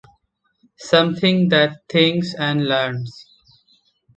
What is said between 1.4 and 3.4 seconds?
that thinks and learns.